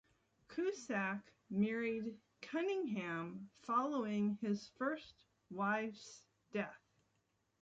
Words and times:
Cusack 0.47 1.31
married 1.51 2.17
Cunningham 2.41 3.51
following 3.61 4.39
his 4.41 4.67
first 4.75 5.13
wife's 5.51 6.25
death. 6.51 6.81